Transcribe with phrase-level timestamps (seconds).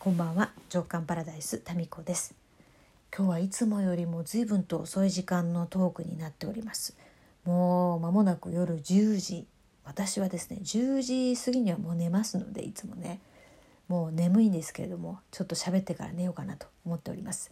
[0.00, 0.50] こんばんは。
[0.72, 2.34] 直感パラダイスタミコです。
[3.14, 6.96] 今日はいつもよりも随分と遅い時間のトークになっております。
[7.44, 9.46] もう間もなく夜10時。
[9.84, 13.20] 私はですね10時過ぎにはもう寝ますのでいつもね。
[13.88, 17.50] もう眠いんですけれどもちょっと喋ってから寝ようかなと思っております、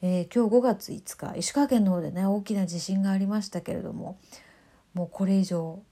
[0.00, 4.18] えー、今日5月5日石川県の方でね大きな地震がありましたけれども
[4.92, 5.82] もうこれ以上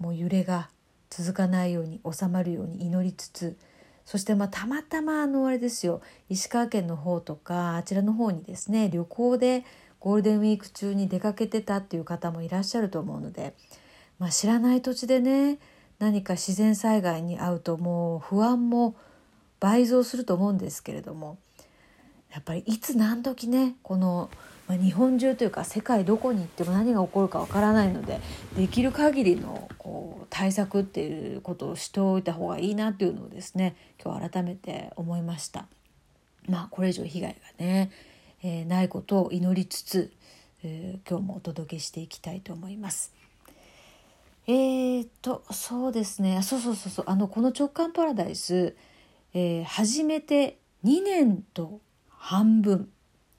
[0.00, 0.68] もう揺れが
[1.10, 3.56] 続かないように収まるように祈りつつ
[4.10, 9.64] そしてまあたまたまあのあれですよ石川県の方とかあちらの方にですね旅行で
[10.00, 13.54] ゴールデンウィーク中に出かけてたっていう方もいらっしゃると思うので、
[14.18, 15.60] まあ、知らない土地でね
[16.00, 18.96] 何か自然災害に遭うともう不安も
[19.60, 21.38] 倍増すると思うんですけれども
[22.32, 24.28] やっぱりいつ何時ねこの
[24.70, 28.20] まあ、日本中というか世界どこに行っても何が起こるかわからないので
[28.56, 35.66] できる限りのこう対策っていうことをしておいた方がいいなっていうのをですね今日改めて思いました。
[36.48, 37.90] まあ、これ以上被害がね、
[38.44, 40.12] えー、ないことを祈りつつ、
[40.62, 43.12] えー、今日もお届けしていきたいと思います。
[44.46, 48.76] えー、っとそうですねそうそうそうそうあのこの直感パラダイス、
[49.34, 52.88] えー、始めて2年と半分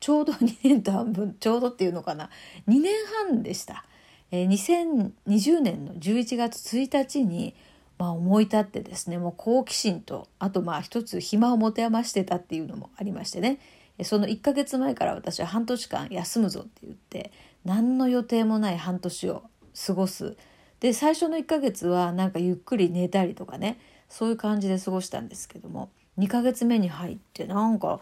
[0.02, 2.30] ちょうど2年と半分ちょうどっていうのかな。
[2.68, 2.92] 2年
[3.28, 3.86] 半でした、
[4.32, 7.56] えー、2020年の11月1日に、
[8.00, 13.60] まあ、思い立ってですねもう好奇心とあとまあ一つ暇を持て余してたっていうのもありましてね。
[14.04, 17.32] その1ヶ月前から私は半年間休むぞって言って
[17.64, 19.44] 何の予定もない半年を
[19.86, 20.36] 過ごす。
[20.80, 25.92] で最初の1ヶ月はなんかゆっくり寝たりとかねそういう感じで過ごしたんですけども。
[26.18, 28.00] 2ヶ月目に入ってなんか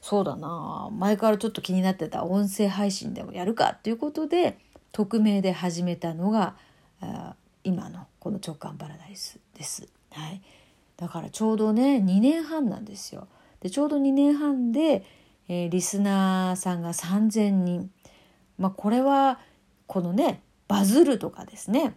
[0.00, 4.58] そうだな前からちょっと気になってた音声配信でもやるかっていうことで
[4.92, 6.54] 匿名で始めたのが
[7.64, 9.88] 今のこの直感パラダイスです。
[10.12, 10.40] はい、
[10.96, 13.28] だからちょうどね2年半なんですよ。
[13.60, 15.04] でちょうど2年半で、
[15.48, 17.90] えー、リスナーさんが3,000人。
[18.58, 19.38] まあこれは
[19.86, 21.94] このねバズるとかですね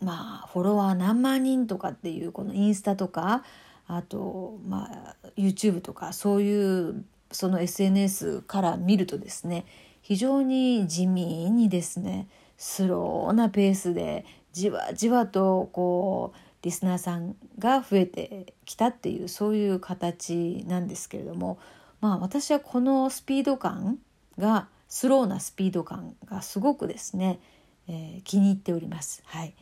[0.00, 3.44] まあフォロワー何万人とかっていうこのインスタとか
[3.86, 9.66] あと、まあ、YouTube とかそういうその SNS から見るとですね
[10.02, 21.58] 非常に地味にですねスローなペースでじわじわとこうリスナーさんが増えてきたっていうそういう形なんですけれども
[22.00, 23.98] まあ私はこのスピード感
[24.38, 27.40] がスローなスピード感がすごくですね、
[27.88, 29.22] えー、気に入っております。
[29.26, 29.54] はい、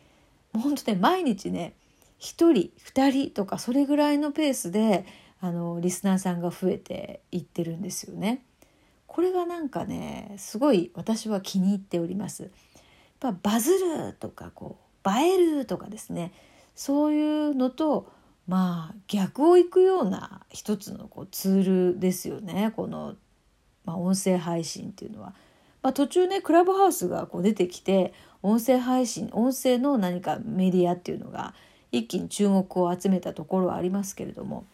[0.52, 1.74] もう本当ね毎日ね
[2.22, 5.04] 1人2人とかそれぐらいのペースで
[5.40, 8.44] あのリスナーさんが増えていってるんですよね。
[9.08, 12.44] これがなんかねすごい私は気に入っております。
[12.44, 12.52] やっ
[13.18, 16.32] ぱバズるとかこう映えるとかですね
[16.76, 18.08] そういうのと
[18.46, 23.16] まあ逆をいくような一つのこうツールですよねこの、
[23.84, 25.34] まあ、音声配信っていうのは。
[25.82, 31.54] まあ、途中ねクラブハウスがこう出てきて音声配信音声の何かメディアっていうのが
[31.92, 34.64] 一気に注目を集めたところはありますけれども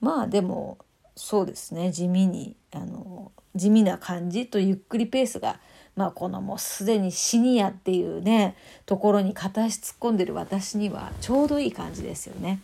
[0.00, 0.78] まあでも
[1.16, 5.58] そうですね地味にあの地味な感じとゆっくりペースが
[5.96, 12.60] まあこのもうすでにシニアっていうねところに片足突っ込んでる私にはちょうどいい感じですよね。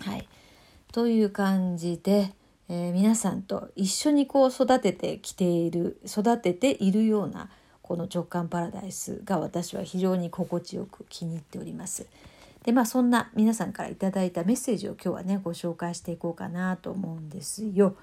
[0.00, 0.26] はい、
[0.92, 2.32] という感じで、
[2.68, 7.50] えー、皆さんと一緒にこう育ててきている育てているような
[7.82, 12.06] この直感パラダイスが私は非常に心地よく気に入っております。
[12.66, 17.94] でまあそんな皆さんから頂いたメッセージを今日はねご紹介していこうかなと思うんですよ。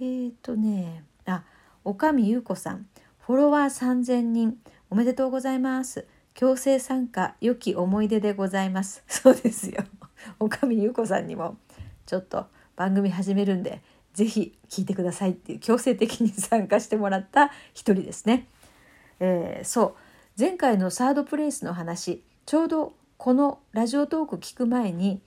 [0.00, 1.44] えっ、ー、とねあ
[1.84, 2.86] 岡見優子さん
[3.20, 4.58] フォロワー3000人
[4.90, 6.04] おめでとうございます。
[6.34, 9.04] 強制参加良き思い出でございます。
[9.06, 9.84] そうですよ。
[10.40, 11.56] 岡見優子さんにも
[12.04, 13.82] ちょっと番組始めるんで
[14.14, 18.48] 是非聞いてくださいっていう強制的に参加してもらった一人ですね。
[19.20, 19.94] えー、そう
[20.36, 25.20] 前回のサードプレイスの話ちょうどこのラジオトーク聞く前に、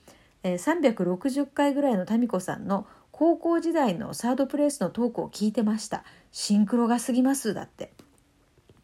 [0.43, 6.03] え、360回ぐらいのタミ子さんの高校時代のサードプレイスのトークを聞いてました。
[6.33, 7.93] シンクロが過ぎますだって、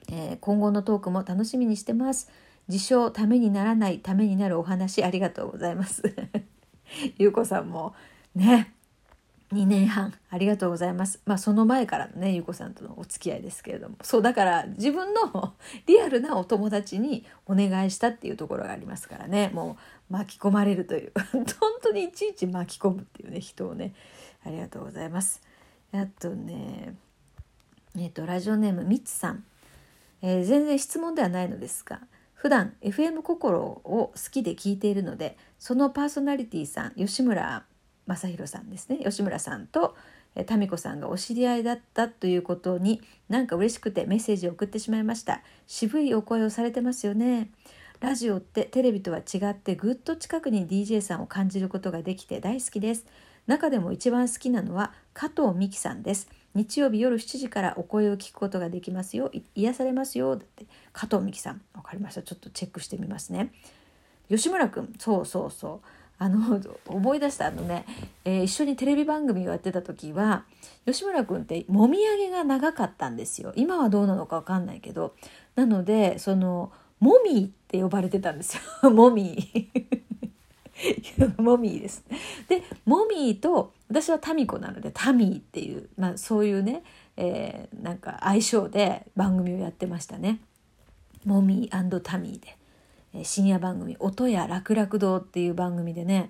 [0.09, 2.31] えー、今後のトークも楽しみにしてます。
[2.69, 6.03] 自称ためにならないためになるお話ありがとうございます。
[7.19, 7.93] ゆうこさんも
[8.33, 8.73] ね
[9.53, 11.21] 2年半ありがとうございます。
[11.25, 13.95] まあその前からのね、ゆうこさんとのお付き合いですけれども。
[14.01, 15.53] そうだから自分の
[15.87, 19.51] リアルなお友達にお願いしたっていうところがありますからね。
[19.53, 19.77] も
[20.09, 21.11] う巻き込まれるという。
[21.33, 21.45] 本
[21.81, 23.93] 当にいちいち巻き込むっていうね、人をね。
[24.45, 25.41] ありがとうございます。
[25.91, 26.95] あとね、
[27.95, 29.43] えっ、ー、と、ラジオネームみつさん。
[30.21, 32.01] えー、全然質問ではないのですが、
[32.33, 37.65] 普段 FM 心を好きで聞いているので、そのパーソナリティさん、吉村
[38.15, 38.99] 正弘さんですね。
[39.03, 39.95] 吉村さんと
[40.49, 45.41] 民子さんがお知り合いだったということになんか嬉しくてメッセージを送ってしまいました。
[45.67, 47.49] 渋いお声をされてますよね。
[47.99, 53.05] ラジオってテレビとは違ってぐっと近くに DJ さんを感じることができて大好きです。
[53.47, 56.27] 中でも一番好きなのは加藤美希さんです。
[56.53, 59.31] 日曜日夜7時からお声を聞くことができますよ。
[59.55, 60.35] 癒されますよ。
[60.35, 61.61] だって加藤美希さん。
[61.73, 62.23] わかりました。
[62.23, 63.51] ちょっとチェックしてみますね。
[64.29, 64.93] 吉村くん。
[64.97, 65.87] そうそうそう。
[66.21, 67.83] あの思い出したあのね、
[68.25, 70.43] えー、一緒にテレビ番組をやってた時は
[70.85, 75.15] 吉村君ってもみあげが長かったんですよ今はどうなのか分かんないけど
[75.55, 79.51] なのでそのもみって呼ばれてたんですよ もみ
[81.37, 82.03] モミ ーです。
[82.47, 86.83] でモミーと私はタミコなのでタミーっていう、まあ、そういうね、
[87.17, 90.39] えー、なんか相性で番組をやってましたね。
[91.25, 92.60] モミータミーで。
[93.23, 96.29] 深夜番組「音や楽々堂」っていう番組でね、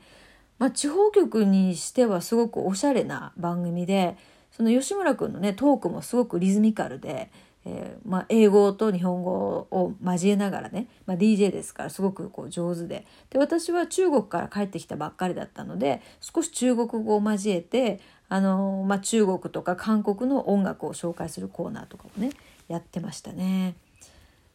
[0.58, 4.18] まあ、地方局にしてはすごくおしゃれな番組で
[4.52, 7.32] その吉村君のねトークもすごくリズミカルで、
[7.66, 9.32] えー、まあ、英語と日本語
[9.72, 18.00] を交えながらね、まあ、DJ ですからすごくこう上手でで私は中国から帰ってきたばっかりだったので少し中国語を交えて
[18.30, 22.32] あの、ま、中国とか韓国の音楽を紹介するコーナーとかもね
[22.68, 23.76] やってましたね。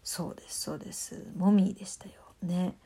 [0.06, 1.20] そうですそうです。
[1.36, 2.12] モミーでしたよ。
[2.40, 2.76] ね、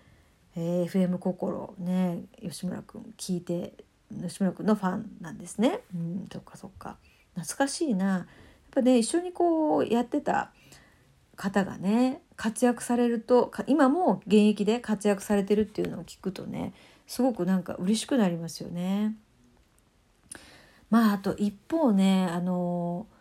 [0.57, 3.75] えー、FM 心ね吉村くん聞いて
[4.23, 5.81] 吉村くんのファンなんですね。
[5.95, 6.97] うんそっかそっか。
[7.35, 8.07] 懐かしいな。
[8.07, 8.27] やっ
[8.71, 10.51] ぱね一緒にこうやってた
[11.37, 16.73] 方がね活躍されると今も現役で活躍されてるっていうのを聞くとね
[17.07, 19.15] すごくなんか嬉しくなりますよね。
[20.89, 23.20] まああと一方ねあのー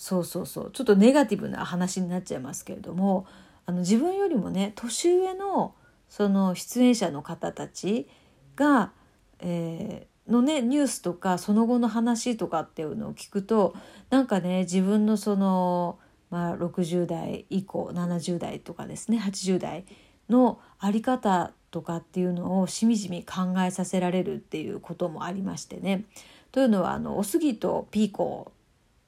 [0.00, 3.26] そうそうそうちょっとネガティブな話になっちゃいますけれども
[3.66, 5.74] あの自分よりもね年上の
[6.08, 8.08] その出演者の方たち
[8.56, 8.92] が、
[9.40, 13.74] えー、のねニュースとかその後の話とかっていうのを聞くと
[14.08, 15.98] なんかね自分のその、
[16.30, 19.84] まあ、60代以降70代とかですね80代
[20.30, 26.06] の在り方とかっていうのをしみじみ考えさせられるっていうこともありましてね。
[26.52, 28.50] というのはあのおすぎとピーコ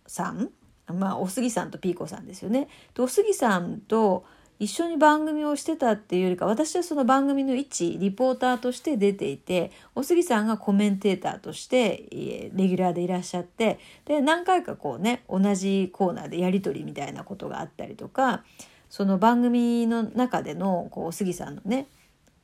[0.06, 0.50] さん
[0.88, 2.68] まあ、お杉さんとピーコさんですよね。
[2.94, 4.24] でお杉さんと
[4.62, 12.06] 一緒に番組をしてたっていうよりか私はその番組の一リポーターとして出ていてお杉さんがコメンテーターとして
[12.54, 18.44] レギュラーでいらっしゃってで何回かこうね同じコーナーでやり取りみたいなことがあったりとか
[18.88, 21.88] その番組の中でのこうお杉さんのね、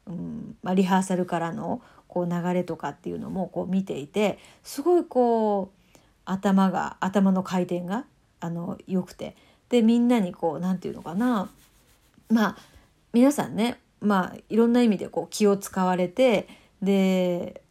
[0.09, 8.07] うんまあ、リハーサルからのこう流れとかっていうのもこう見ていてすごいこう頭が頭の回転が
[8.41, 9.37] あの良くて。
[9.69, 11.51] でみんなにこう何て言うのかな。
[12.31, 12.57] まあ
[13.13, 16.49] 皆さんねまあいろんな意味でこう気を使われて
[16.83, 17.63] で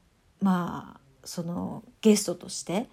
[0.42, 2.88] まあそのゲストとして、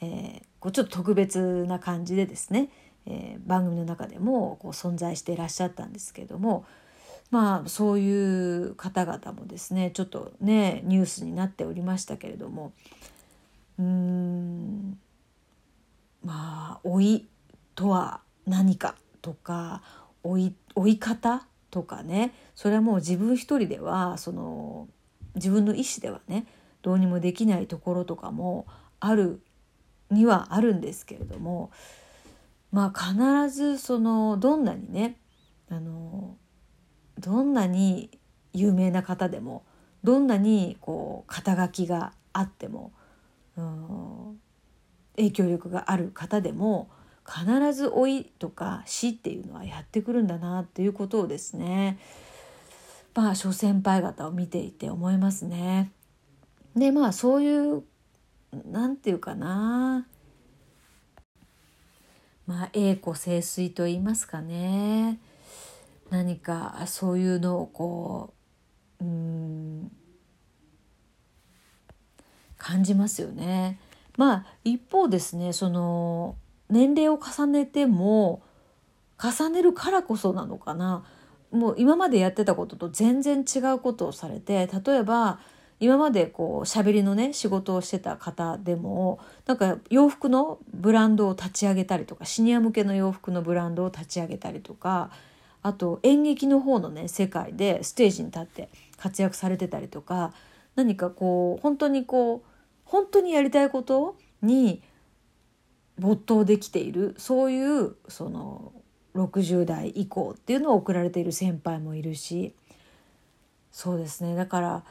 [0.00, 2.68] えー、こうちょっと特別な感じでですね、
[3.06, 6.64] えー、番組の中でもこう存在していらっしゃったんですけれども
[7.30, 12.72] まあそういう方々もですねちょっとねニュースになっておりましたけれども
[13.78, 14.98] うーん
[16.28, 17.26] まあ老い
[17.74, 19.80] とは何かとか
[20.22, 22.34] 老い老い方とかね。
[22.54, 24.88] それはもう自分一人ではその
[25.36, 26.46] 自分の意思ではね
[26.82, 28.66] どうにもできないところとかも
[29.00, 29.40] ある
[30.10, 31.70] にはあるんですけれども
[32.72, 35.16] まあ必ずそのどんなにね
[35.70, 36.36] あの
[37.18, 38.10] どんなに
[38.52, 39.64] 有名な方でも
[40.04, 42.92] どんなにこう肩書きがあっても
[45.18, 46.88] 影響力がある方でも
[47.26, 51.98] 必ず老いとか死っていうのはやってくるんだなっていうことをですね
[53.14, 55.90] まあ諸先輩方を見ていて思いますね。
[56.76, 57.82] でまあそういう
[58.70, 60.06] 何て言うかな
[62.46, 65.18] まあ栄枯盛衰と言いますかね
[66.10, 68.32] 何かそういうのをこ
[69.00, 69.90] ううん
[72.56, 73.78] 感じますよね。
[74.18, 76.36] まあ一方ですねその
[76.68, 78.42] 年齢を重ねても
[79.18, 81.04] 重ねるからこそなのかな。
[81.50, 85.38] もう今までやってたことと全然違うことをされて例えば
[85.80, 95.10] 今までこう喋りのね仕事をしてた方でもなんか洋服のブランドを立ち上げたりとかシニア向けの洋服のブランドを立ち上げたりとか
[95.62, 100.34] あと演劇の方のね世界でステージに立って活躍されてたりとか
[100.76, 102.57] 何かこう本当にこう
[102.88, 104.82] 本当にやりたいことに
[105.98, 108.72] 没頭できているそういうその
[109.14, 112.54] 60代以降っていうのを送られている先輩もいるし
[113.70, 114.34] そうですね。
[114.34, 114.84] だから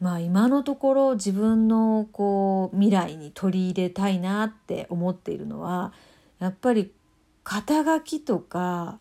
[0.00, 5.92] まあ今のところ自分のこう未来に取り入れたいなって思っているのは
[6.40, 6.92] やっぱり
[7.44, 8.98] 肩書きとか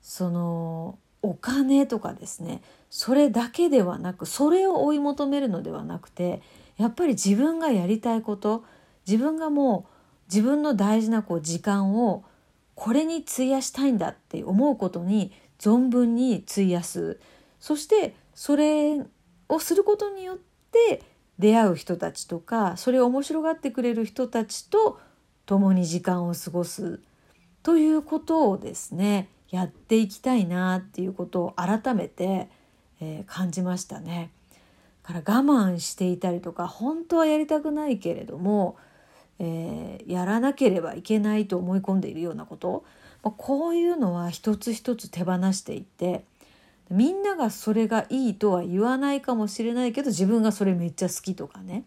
[0.00, 2.62] そのお金とかですね。
[2.90, 6.42] それだけではなくそれを追い求めるのではなくて
[6.76, 8.64] やっぱり自分がやりたいこと
[9.06, 9.92] 自分がもう
[10.32, 12.24] 自分の大事なこう時間を
[12.74, 17.18] これに費やしたいんだって思うことに存分に費やす。
[17.58, 19.02] そしてそれ
[19.48, 20.38] をすることによっ
[20.70, 21.02] て
[21.38, 25.00] 出会う人たちとかそれを面白がってくれる人たちと
[25.46, 27.00] 共に時間を過ごす。
[27.62, 32.48] ということをですねやっていきたいなっていうことを改めて、
[33.00, 34.30] えー、感じましたね。
[35.08, 38.76] から我慢していたりとか本当はやりたくないけれども、
[39.38, 42.84] えー、やらなければいけないと思い込んでいるようなこと、
[43.22, 46.24] まあ、こういうのは一つ一つ手放していって
[46.90, 51.84] みんながそれがいいとは言わないかもしれないけど自分がそれめっちゃ好きとかね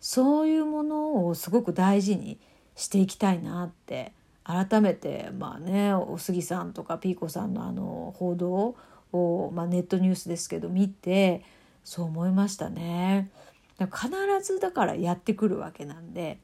[0.00, 2.38] そういうものをすごく大事に
[2.76, 4.12] していきたいなって
[4.44, 8.76] 改めてまあねお杉さんとかピーコさんのあの報道を
[9.12, 11.44] を、まあ、ネットニュースですけど見て
[11.84, 13.30] そう思いましたね。
[13.78, 14.10] 必
[14.42, 16.38] ずだからやってくるわけなんで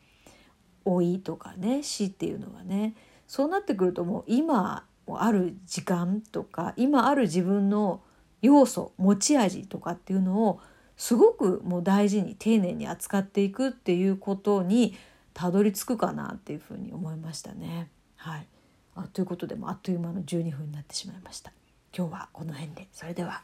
[0.85, 2.95] 老いとかね死っていうのはね
[3.27, 8.01] そうなってくるともう今ある時間とか今ある自分の
[8.43, 10.61] 要素持ち味とかっていうのを
[10.97, 14.97] すごくもう大事に丁寧に扱っていくっていうことに
[15.33, 17.89] たどり着くかなっていうふうに思いましたね。
[18.17, 18.47] はい、
[18.97, 21.53] あということでもあっという間の12分になってしまいました。
[21.97, 23.43] 今日はこの辺でそれでは。